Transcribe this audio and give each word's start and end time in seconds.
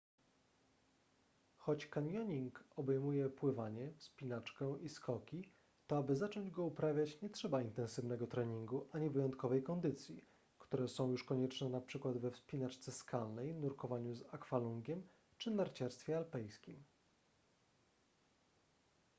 choć 1.65 1.85
kanioning 1.87 2.63
obejmuje 2.75 3.29
pływanie 3.29 3.93
wspinaczkę 3.97 4.75
i 4.81 4.89
skoki 4.89 5.49
to 5.87 5.97
aby 5.97 6.15
zacząć 6.15 6.49
go 6.51 6.63
uprawiać 6.65 7.21
nie 7.21 7.29
trzeba 7.29 7.61
intensywnego 7.61 8.27
treningu 8.27 8.89
ani 8.91 9.09
wyjątkowej 9.09 9.63
kondycji 9.63 10.25
które 10.59 10.87
są 10.87 11.11
już 11.11 11.23
konieczne 11.23 11.67
np. 11.67 12.13
we 12.15 12.31
wspinaczce 12.31 12.91
skalnej 12.91 13.55
nurkowaniu 13.55 14.15
z 14.15 14.23
akwalungiem 14.33 15.07
czy 15.37 15.51
narciarstwie 15.51 16.17
alpejskim 16.17 16.83